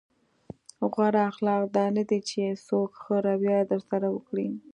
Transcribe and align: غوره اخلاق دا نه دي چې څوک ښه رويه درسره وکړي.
غوره 0.91 1.21
اخلاق 1.31 1.63
دا 1.77 1.85
نه 1.95 2.03
دي 2.09 2.19
چې 2.29 2.41
څوک 2.67 2.91
ښه 3.03 3.15
رويه 3.27 3.59
درسره 3.71 4.07
وکړي. 4.15 4.47